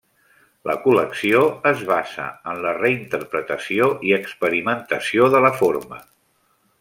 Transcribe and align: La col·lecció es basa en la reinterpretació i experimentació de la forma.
La 0.69 0.75
col·lecció 0.85 1.41
es 1.73 1.83
basa 1.89 2.25
en 2.53 2.63
la 2.65 2.73
reinterpretació 2.79 3.91
i 4.11 4.15
experimentació 4.21 5.29
de 5.37 5.43
la 5.49 5.57
forma. 5.63 6.01